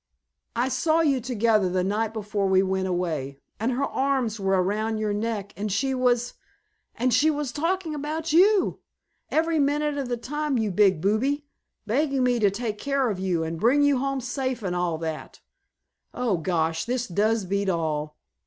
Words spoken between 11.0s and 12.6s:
booby, begging me to